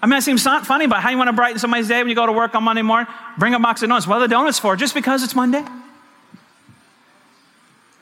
[0.02, 2.14] I mean, it seems funny, but how you want to brighten somebody's day when you
[2.14, 3.12] go to work on Monday morning?
[3.38, 4.06] Bring a box of donuts.
[4.06, 4.76] What are the donuts for?
[4.76, 5.64] Just because it's Monday?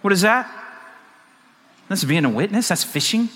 [0.00, 0.50] What is that?
[1.88, 2.68] That's being a witness.
[2.68, 3.28] That's fishing.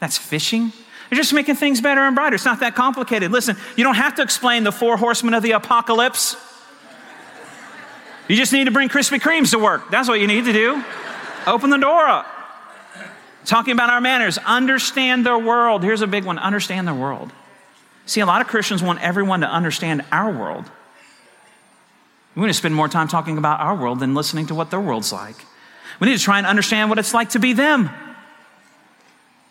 [0.00, 0.72] That's fishing.
[1.08, 2.34] You're just making things better and brighter.
[2.34, 3.30] It's not that complicated.
[3.30, 6.36] Listen, you don't have to explain the four horsemen of the apocalypse.
[8.26, 9.90] You just need to bring Krispy Kremes to work.
[9.90, 10.82] That's what you need to do.
[11.46, 12.26] Open the door up.
[13.44, 15.82] Talking about our manners, understand their world.
[15.82, 17.32] Here's a big one understand their world.
[18.06, 20.70] See, a lot of Christians want everyone to understand our world.
[22.34, 24.80] We need to spend more time talking about our world than listening to what their
[24.80, 25.36] world's like.
[26.00, 27.90] We need to try and understand what it's like to be them.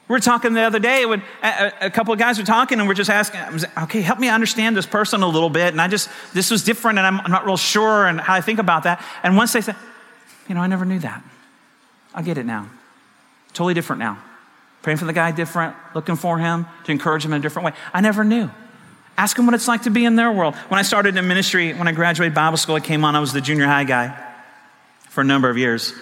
[0.07, 2.95] We were talking the other day when a, couple of guys were talking and we're
[2.95, 3.39] just asking,
[3.83, 5.67] okay, help me understand this person a little bit.
[5.67, 8.41] And I just, this was different and I'm, I'm not real sure and how I
[8.41, 9.01] think about that.
[9.23, 9.77] And once they said,
[10.49, 11.23] you know, I never knew that.
[12.13, 12.69] I get it now.
[13.53, 14.21] Totally different now.
[14.81, 17.73] Praying for the guy different, looking for him to encourage him in a different way.
[17.93, 18.49] I never knew.
[19.17, 20.55] Ask them what it's like to be in their world.
[20.55, 23.33] When I started in ministry, when I graduated Bible school, I came on, I was
[23.33, 24.17] the junior high guy
[25.09, 25.93] for a number of years.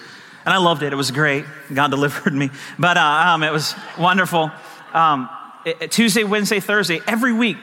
[0.44, 0.92] And I loved it.
[0.92, 1.44] It was great.
[1.72, 2.50] God delivered me.
[2.78, 4.50] But uh, um, it was wonderful.
[4.94, 5.28] Um,
[5.66, 7.58] it, Tuesday, Wednesday, Thursday, every week,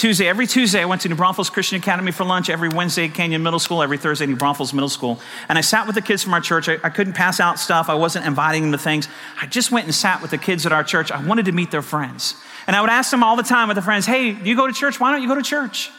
[0.00, 2.48] Tuesday, every Tuesday, I went to New Braunfels Christian Academy for lunch.
[2.48, 3.82] Every Wednesday, Canyon Middle School.
[3.82, 5.20] Every Thursday, New Braunfels Middle School.
[5.46, 6.70] And I sat with the kids from our church.
[6.70, 7.90] I, I, couldn't pass out stuff.
[7.90, 9.08] I wasn't inviting them to things.
[9.38, 11.12] I just went and sat with the kids at our church.
[11.12, 12.34] I wanted to meet their friends.
[12.66, 14.66] And I would ask them all the time with the friends, hey, do you go
[14.66, 14.98] to church?
[14.98, 15.90] Why don't you go to church?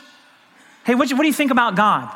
[0.84, 2.12] Hey, what, what do you think about God?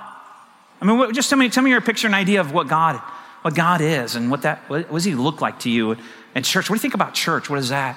[0.81, 2.99] I mean, what, just tell me, tell me your picture and idea of what God,
[3.43, 5.97] what God is and what that, what, what does he look like to you?
[6.33, 7.47] And church, what do you think about church?
[7.47, 7.95] What is that?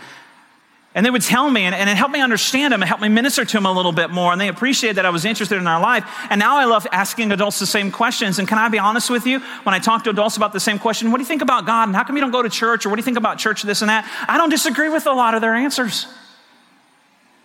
[0.99, 3.09] And they would tell me, and, and, it helped me understand them, it helped me
[3.09, 5.63] minister to them a little bit more, and they appreciated that I was interested in
[5.63, 6.05] their life.
[6.29, 8.41] And now I love asking adults the same questions.
[8.41, 9.39] And can I be honest with you?
[9.63, 11.89] When I talk to adults about the same question, what do you think about God?
[11.89, 12.85] And how come you don't go to church?
[12.85, 14.11] Or what do you think about church, this and that?
[14.27, 16.09] I don't disagree with a lot of their answers.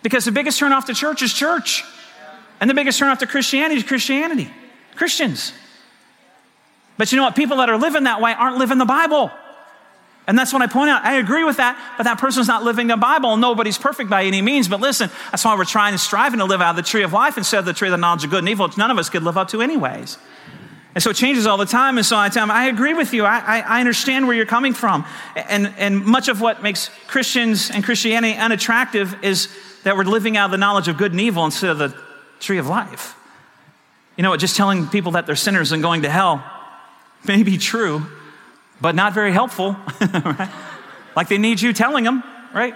[0.02, 1.84] Because the biggest turnoff to church is church.
[2.60, 4.50] And the biggest turnoff to Christianity is Christianity.
[4.96, 5.52] Christians.
[6.98, 7.36] But you know what?
[7.36, 9.30] People that are living that way aren't living the Bible.
[10.26, 11.04] And that's what I point out.
[11.04, 13.36] I agree with that, but that person's not living the Bible.
[13.36, 14.68] Nobody's perfect by any means.
[14.68, 17.12] But listen, that's why we're trying and striving to live out of the tree of
[17.12, 18.98] life instead of the tree of the knowledge of good and evil, which none of
[18.98, 20.16] us could live up to, anyways.
[20.94, 21.98] And so it changes all the time.
[21.98, 23.24] And so I tell them, I agree with you.
[23.24, 25.04] I, I, I understand where you're coming from.
[25.34, 29.48] And, and much of what makes Christians and Christianity unattractive is
[29.82, 31.94] that we're living out of the knowledge of good and evil instead of the
[32.40, 33.16] tree of life.
[34.16, 34.40] You know what?
[34.40, 36.42] Just telling people that they're sinners and going to hell
[37.24, 38.06] may be true,
[38.84, 40.50] but not very helpful, right?
[41.16, 42.74] Like they need you telling them, right?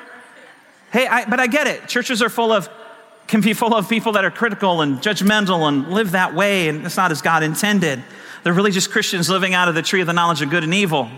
[0.90, 1.86] Hey, I, but I get it.
[1.86, 2.66] Churches are full of,
[3.26, 6.86] can be full of people that are critical and judgmental and live that way, and
[6.86, 8.02] it's not as God intended.
[8.42, 11.10] They're just Christians living out of the tree of the knowledge of good and evil.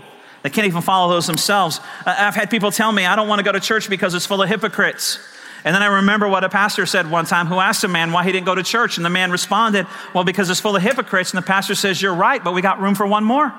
[0.43, 1.79] They can't even follow those themselves.
[2.05, 4.41] I've had people tell me, I don't want to go to church because it's full
[4.41, 5.19] of hypocrites.
[5.63, 8.25] And then I remember what a pastor said one time who asked a man why
[8.25, 8.97] he didn't go to church.
[8.97, 11.31] And the man responded, Well, because it's full of hypocrites.
[11.31, 13.53] And the pastor says, You're right, but we got room for one more.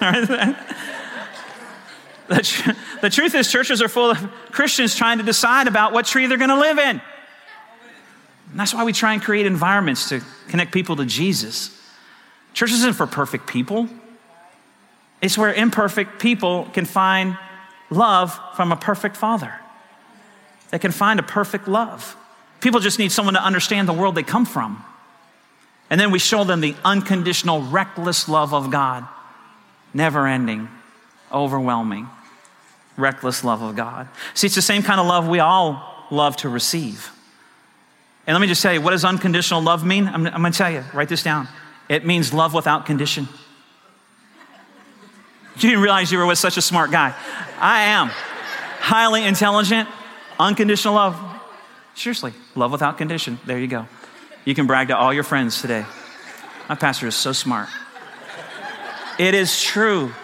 [0.00, 0.56] the,
[2.42, 2.70] tr-
[3.02, 4.18] the truth is, churches are full of
[4.50, 7.02] Christians trying to decide about what tree they're going to live in.
[8.50, 11.78] And that's why we try and create environments to connect people to Jesus.
[12.54, 13.90] Church isn't for perfect people,
[15.20, 17.36] it's where imperfect people can find
[17.90, 19.52] love from a perfect father.
[20.70, 22.16] They can find a perfect love.
[22.60, 24.82] People just need someone to understand the world they come from.
[25.90, 29.06] And then we show them the unconditional, reckless love of God
[29.94, 30.68] never ending,
[31.32, 32.08] overwhelming,
[32.96, 34.08] reckless love of God.
[34.34, 37.10] See, it's the same kind of love we all love to receive.
[38.26, 40.06] And let me just tell you, what does unconditional love mean?
[40.06, 41.48] I'm, I'm going to tell you, write this down.
[41.88, 43.28] It means love without condition.
[45.56, 47.14] You didn't realize you were with such a smart guy.
[47.58, 48.08] I am.
[48.78, 49.88] Highly intelligent,
[50.38, 51.20] unconditional love.
[51.94, 53.38] Seriously, love without condition.
[53.44, 53.86] There you go.
[54.44, 55.84] You can brag to all your friends today.
[56.68, 57.68] My pastor is so smart.
[59.20, 60.14] It is true.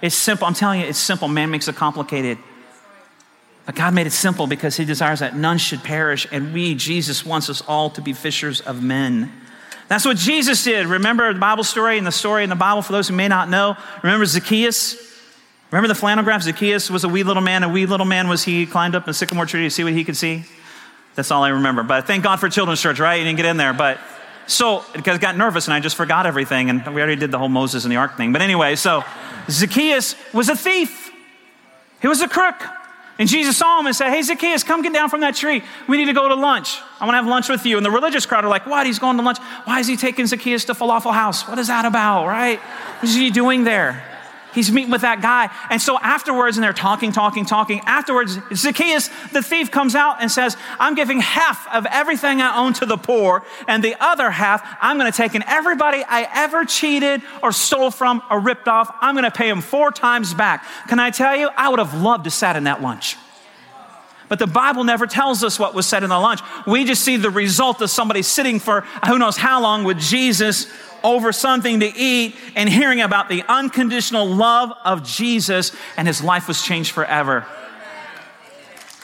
[0.00, 0.46] It's simple.
[0.46, 1.26] I'm telling you, it's simple.
[1.26, 2.38] Man makes it complicated.
[3.64, 7.26] But God made it simple because He desires that none should perish, and we, Jesus,
[7.26, 9.32] wants us all to be fishers of men.
[9.88, 10.86] That's what Jesus did.
[10.86, 13.50] Remember the Bible story and the story in the Bible for those who may not
[13.50, 13.76] know?
[14.04, 14.96] Remember Zacchaeus?
[15.72, 16.42] Remember the flannel graph?
[16.42, 17.64] Zacchaeus was a wee little man.
[17.64, 20.04] A wee little man was he climbed up a sycamore tree to see what he
[20.04, 20.44] could see.
[21.16, 21.82] That's all I remember.
[21.82, 23.16] But thank God for children's church, right?
[23.16, 23.72] You didn't get in there.
[23.72, 23.98] But
[24.46, 27.38] so, because I got nervous and I just forgot everything, and we already did the
[27.38, 28.32] whole Moses and the ark thing.
[28.32, 29.04] But anyway, so
[29.48, 31.10] Zacchaeus was a thief,
[32.00, 32.62] he was a crook.
[33.18, 35.62] And Jesus saw him and said, Hey, Zacchaeus, come get down from that tree.
[35.88, 36.78] We need to go to lunch.
[37.00, 37.78] I want to have lunch with you.
[37.78, 38.84] And the religious crowd are like, What?
[38.84, 39.38] He's going to lunch.
[39.64, 41.48] Why is he taking Zacchaeus to Falafel House?
[41.48, 42.58] What is that about, right?
[42.58, 44.15] What is he doing there?
[44.56, 45.50] He's meeting with that guy.
[45.68, 47.80] And so afterwards, and they're talking, talking, talking.
[47.84, 52.72] Afterwards, Zacchaeus, the thief, comes out and says, I'm giving half of everything I own
[52.74, 56.64] to the poor, and the other half, I'm going to take in everybody I ever
[56.64, 58.90] cheated or stole from or ripped off.
[59.02, 60.64] I'm going to pay him four times back.
[60.88, 63.16] Can I tell you, I would have loved to sat in that lunch.
[64.28, 66.40] But the Bible never tells us what was said in the lunch.
[66.66, 70.66] We just see the result of somebody sitting for who knows how long with Jesus
[71.02, 76.48] over something to eat and hearing about the unconditional love of Jesus, and his life
[76.48, 77.46] was changed forever.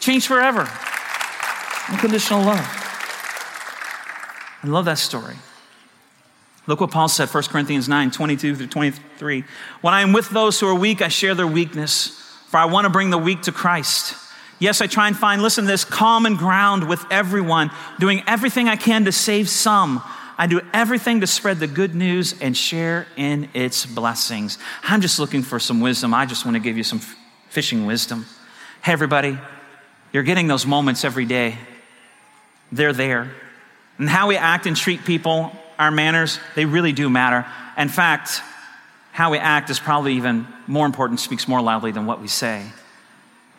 [0.01, 0.69] Changed forever.
[1.89, 2.79] Unconditional love.
[4.63, 5.37] I love that story.
[6.67, 9.45] Look what Paul said, 1 Corinthians 9 22 through 23.
[9.81, 12.09] When I am with those who are weak, I share their weakness,
[12.49, 14.15] for I want to bring the weak to Christ.
[14.61, 18.77] Yes, I try and find, listen to this, common ground with everyone, doing everything I
[18.77, 20.03] can to save some.
[20.43, 24.59] I do everything to spread the good news and share in its blessings.
[24.83, 26.13] I'm just looking for some wisdom.
[26.13, 27.01] I just want to give you some
[27.51, 28.27] fishing wisdom.
[28.83, 29.39] Hey, everybody,
[30.13, 31.59] you're getting those moments every day.
[32.73, 33.31] They're there.
[33.99, 37.47] And how we act and treat people, our manners, they really do matter.
[37.79, 38.43] In fact,
[39.13, 42.59] how we act is probably even more important, speaks more loudly than what we say.
[42.59, 42.73] And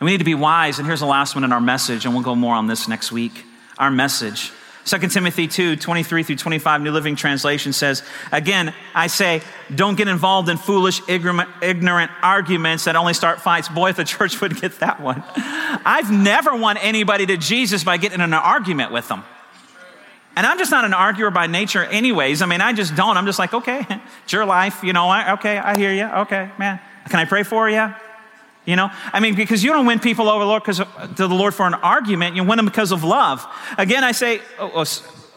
[0.02, 0.78] we need to be wise.
[0.78, 3.10] And here's the last one in our message, and we'll go more on this next
[3.10, 3.42] week.
[3.78, 4.52] Our message
[4.84, 9.40] 2 Timothy 2 23 through 25, New Living Translation says, Again, I say,
[9.74, 13.68] don't get involved in foolish, ignorant arguments that only start fights.
[13.68, 15.22] Boy, if the church would get that one.
[15.36, 19.24] I've never won anybody to Jesus by getting in an argument with them.
[20.36, 22.42] And I'm just not an arguer by nature, anyways.
[22.42, 23.16] I mean, I just don't.
[23.16, 23.86] I'm just like, okay,
[24.24, 24.82] it's your life.
[24.82, 26.04] You know, I, okay, I hear you.
[26.04, 26.80] Okay, man.
[27.08, 27.94] Can I pray for you?
[28.64, 31.54] You know, I mean, because you don't win people over Lord because to the Lord
[31.54, 32.34] for an argument.
[32.36, 33.46] You win them because of love.
[33.76, 34.84] Again, I say, oh,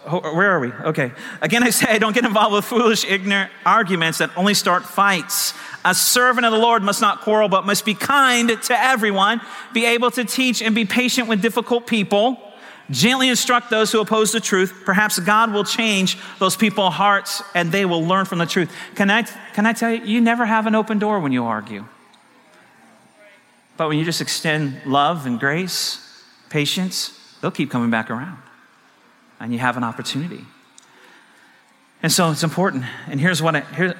[0.06, 0.72] oh, where are we?
[0.72, 1.12] Okay.
[1.42, 5.54] Again, I say, don't get involved with foolish, ignorant arguments that only start fights.
[5.84, 9.42] A servant of the Lord must not quarrel, but must be kind to everyone,
[9.74, 12.38] be able to teach and be patient with difficult people
[12.90, 14.84] Gently instruct those who oppose the truth.
[14.86, 18.74] Perhaps God will change those people's hearts and they will learn from the truth.
[18.96, 21.86] Can I, can I tell you, you never have an open door when you argue.
[23.78, 26.04] But when you just extend love and grace,
[26.50, 28.40] patience, they'll keep coming back around.
[29.40, 30.44] And you have an opportunity.
[32.02, 32.86] And so it's important.
[33.08, 33.96] And here's what, I, here,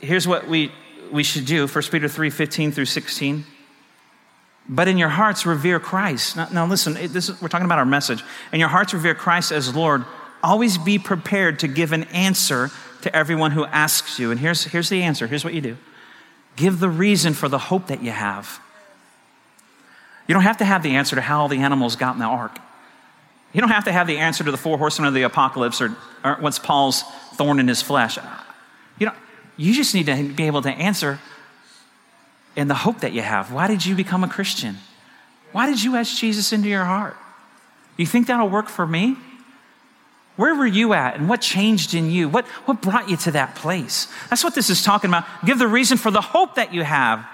[0.00, 0.72] here's what we,
[1.12, 3.44] we should do 1 Peter 3 15 through 16
[4.68, 6.36] but in your hearts revere Christ.
[6.36, 8.22] Now, now listen, this is, we're talking about our message.
[8.52, 10.04] In your hearts revere Christ as Lord.
[10.42, 12.70] Always be prepared to give an answer
[13.02, 14.30] to everyone who asks you.
[14.30, 15.26] And here's, here's the answer.
[15.26, 15.76] Here's what you do.
[16.56, 18.60] Give the reason for the hope that you have.
[20.26, 22.58] You don't have to have the answer to how the animals got in the ark.
[23.52, 25.96] You don't have to have the answer to the four horsemen of the apocalypse or,
[26.24, 27.02] or what's Paul's
[27.34, 28.18] thorn in his flesh.
[28.98, 29.14] You know,
[29.56, 31.20] you just need to be able to answer
[32.54, 33.52] in the hope that you have.
[33.52, 34.76] Why did you become a Christian?
[35.52, 37.16] Why did you ask Jesus into your heart?
[37.96, 39.16] You think that'll work for me?
[40.36, 42.28] Where were you at and what changed in you?
[42.28, 44.06] What, what brought you to that place?
[44.28, 45.24] That's what this is talking about.
[45.46, 47.26] Give the reason for the hope that you have.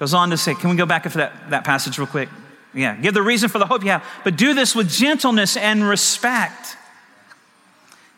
[0.00, 2.30] Goes on to say, can we go back to that, that passage real quick?
[2.72, 5.86] Yeah, give the reason for the hope you have, but do this with gentleness and
[5.86, 6.76] respect.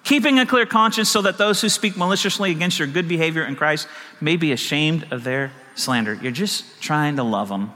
[0.04, 3.56] Keeping a clear conscience so that those who speak maliciously against your good behavior in
[3.56, 3.88] Christ
[4.20, 6.14] may be ashamed of their slander.
[6.14, 7.72] You're just trying to love them.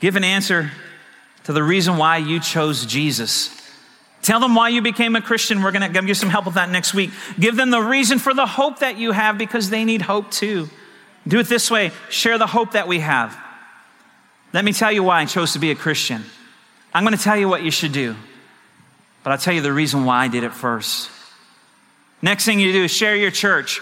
[0.00, 0.72] Give an answer
[1.44, 3.54] to the reason why you chose Jesus.
[4.22, 5.62] Tell them why you became a Christian.
[5.62, 7.10] We're going to give you some help with that next week.
[7.38, 10.68] Give them the reason for the hope that you have because they need hope too.
[11.26, 13.36] Do it this way share the hope that we have.
[14.52, 16.24] Let me tell you why I chose to be a Christian.
[16.94, 18.16] I'm going to tell you what you should do,
[19.22, 21.10] but I'll tell you the reason why I did it first.
[22.22, 23.80] Next thing you do is share your church.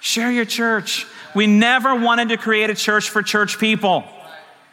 [0.00, 1.06] Share your church.
[1.34, 4.04] We never wanted to create a church for church people.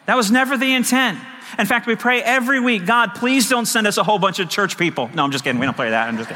[0.06, 1.20] That was never the intent.
[1.58, 4.50] In fact, we pray every week, God, please don't send us a whole bunch of
[4.50, 5.10] church people.
[5.14, 5.60] No, I'm just kidding.
[5.60, 6.08] We don't pray that.
[6.08, 6.30] I'm just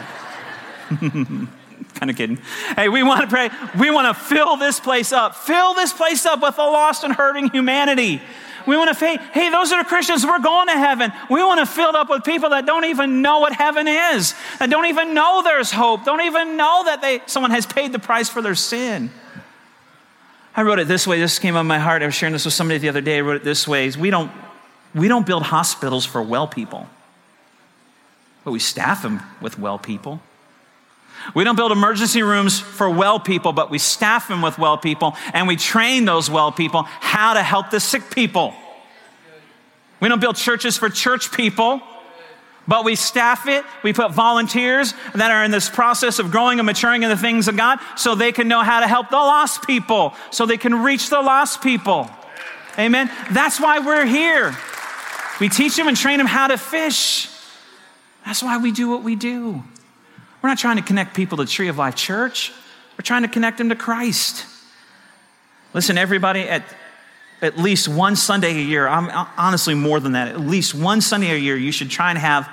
[0.89, 1.48] kidding.
[1.95, 2.37] kind of kidding.
[2.75, 3.49] Hey, we want to pray.
[3.79, 5.35] We want to fill this place up.
[5.35, 8.21] Fill this place up with the lost and hurting humanity.
[8.67, 11.11] We want to say, hey, those are Christians, we're going to heaven.
[11.29, 14.35] We want to fill it up with people that don't even know what heaven is,
[14.59, 17.99] that don't even know there's hope, don't even know that they, someone has paid the
[17.99, 19.09] price for their sin.
[20.55, 21.19] I wrote it this way.
[21.19, 22.03] This came on my heart.
[22.03, 23.17] I was sharing this with somebody the other day.
[23.17, 23.89] I wrote it this way.
[23.91, 24.31] We don't,
[24.93, 26.87] we don't build hospitals for well people,
[28.43, 30.21] but we staff them with well people.
[31.34, 35.15] We don't build emergency rooms for well people, but we staff them with well people
[35.34, 38.53] and we train those well people how to help the sick people.
[39.99, 41.82] We don't build churches for church people,
[42.67, 43.65] but we staff it.
[43.84, 47.47] We put volunteers that are in this process of growing and maturing in the things
[47.47, 50.84] of God so they can know how to help the lost people, so they can
[50.84, 52.10] reach the lost people.
[52.77, 53.10] Amen.
[53.32, 54.55] That's why we're here.
[55.39, 57.29] We teach them and train them how to fish.
[58.25, 59.63] That's why we do what we do.
[60.41, 62.52] We're not trying to connect people to Tree of Life Church.
[62.97, 64.45] We're trying to connect them to Christ.
[65.73, 66.63] Listen, everybody, at
[67.41, 71.32] at least one Sunday a year, I'm honestly more than that, at least one Sunday
[71.32, 72.49] a year, you should try and have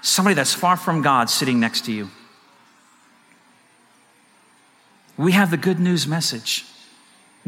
[0.00, 2.08] somebody that's far from God sitting next to you.
[5.16, 6.64] We have the good news message.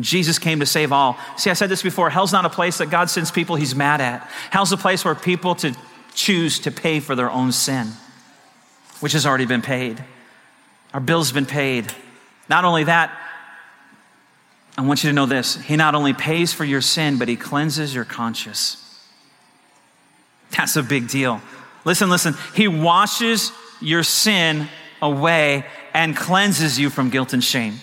[0.01, 1.17] Jesus came to save all.
[1.37, 4.01] See, I said this before hell's not a place that God sends people he's mad
[4.01, 4.23] at.
[4.51, 5.77] Hell's a place where people to
[6.15, 7.89] choose to pay for their own sin,
[9.01, 10.03] which has already been paid.
[10.95, 11.93] Our bill's been paid.
[12.49, 13.17] Not only that,
[14.77, 17.37] I want you to know this He not only pays for your sin, but He
[17.37, 18.77] cleanses your conscience.
[20.57, 21.41] That's a big deal.
[21.85, 22.35] Listen, listen.
[22.55, 24.69] He washes your sin
[25.01, 27.75] away and cleanses you from guilt and shame.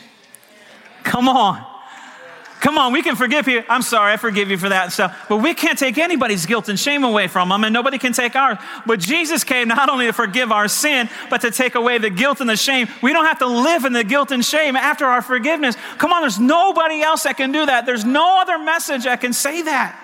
[1.03, 1.65] Come on.
[2.60, 3.63] Come on, we can forgive you.
[3.70, 5.28] I'm sorry, I forgive you for that stuff.
[5.30, 8.36] But we can't take anybody's guilt and shame away from them, and nobody can take
[8.36, 8.58] ours.
[8.86, 12.41] But Jesus came not only to forgive our sin, but to take away the guilt
[12.41, 12.88] and the shame.
[13.04, 15.75] We don't have to live in the guilt and shame after our forgiveness.
[16.00, 17.86] Come on, there's nobody else that can do that.
[17.86, 20.04] There's no other message that can say that.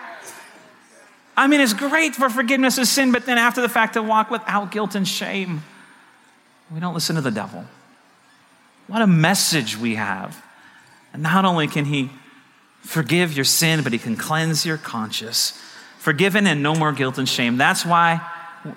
[1.35, 4.29] I mean, it's great for forgiveness of sin, but then after the fact to walk
[4.29, 5.63] without guilt and shame.
[6.71, 7.65] We don't listen to the devil.
[8.85, 10.43] What a message we have.
[11.13, 12.11] And not only can he
[12.83, 15.59] forgive your sin, but he can cleanse your conscience.
[15.97, 17.57] Forgiven and no more guilt and shame.
[17.57, 18.21] That's why,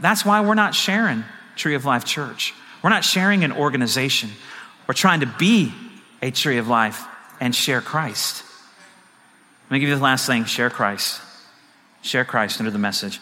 [0.00, 1.24] that's why we're not sharing.
[1.56, 2.54] Tree of Life Church.
[2.82, 4.30] We're not sharing an organization.
[4.86, 5.72] We're trying to be
[6.22, 7.04] a tree of life
[7.40, 8.44] and share Christ.
[9.64, 11.20] Let me give you the last thing share Christ.
[12.02, 13.20] Share Christ under the message.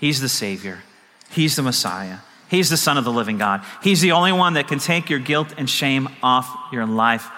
[0.00, 0.82] He's the Savior,
[1.30, 2.18] He's the Messiah,
[2.48, 3.64] He's the Son of the living God.
[3.82, 7.28] He's the only one that can take your guilt and shame off your life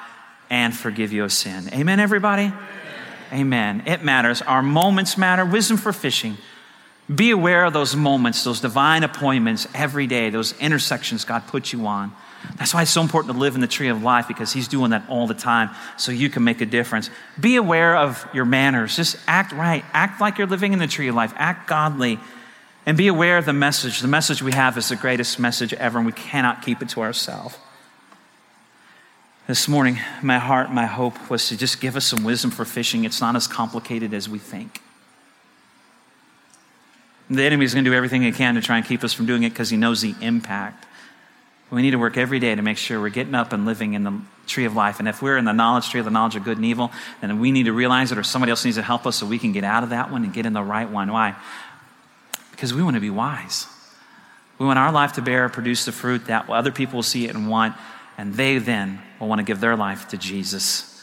[0.50, 1.68] and forgive you of sin.
[1.72, 2.52] Amen, everybody?
[3.32, 3.82] Amen.
[3.86, 4.42] It matters.
[4.42, 5.44] Our moments matter.
[5.44, 6.38] Wisdom for fishing.
[7.14, 11.86] Be aware of those moments, those divine appointments every day, those intersections God puts you
[11.86, 12.12] on.
[12.56, 14.90] That's why it's so important to live in the tree of life because He's doing
[14.90, 17.10] that all the time so you can make a difference.
[17.40, 18.94] Be aware of your manners.
[18.94, 19.84] Just act right.
[19.92, 21.32] Act like you're living in the tree of life.
[21.36, 22.20] Act godly.
[22.84, 24.00] And be aware of the message.
[24.00, 27.00] The message we have is the greatest message ever, and we cannot keep it to
[27.00, 27.56] ourselves.
[29.48, 33.04] This morning, my heart, my hope was to just give us some wisdom for fishing.
[33.06, 34.82] It's not as complicated as we think.
[37.30, 39.24] The enemy is going to do everything he can to try and keep us from
[39.24, 40.84] doing it because he knows the impact.
[41.70, 44.04] We need to work every day to make sure we're getting up and living in
[44.04, 44.98] the tree of life.
[44.98, 46.92] And if we're in the knowledge tree of the knowledge of good and evil,
[47.22, 49.38] then we need to realize it or somebody else needs to help us so we
[49.38, 51.10] can get out of that one and get in the right one.
[51.10, 51.34] Why?
[52.50, 53.66] Because we want to be wise.
[54.58, 57.34] We want our life to bear, produce the fruit that other people will see it
[57.34, 57.74] and want,
[58.18, 60.94] and they then will want to give their life to Jesus.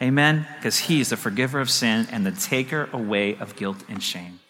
[0.00, 0.46] Amen?
[0.56, 4.40] Because He's the forgiver of sin and the taker away of guilt and shame.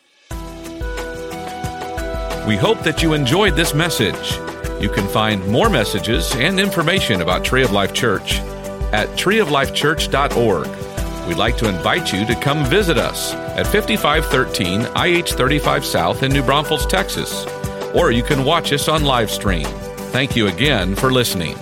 [2.47, 4.37] We hope that you enjoyed this message.
[4.83, 8.41] You can find more messages and information about Tree of Life Church
[8.93, 11.29] at treeoflifechurch.org.
[11.29, 16.33] We'd like to invite you to come visit us at 5513 IH 35 South in
[16.33, 17.47] New Braunfels, Texas,
[17.95, 19.67] or you can watch us on live stream.
[20.11, 21.55] Thank you again for listening.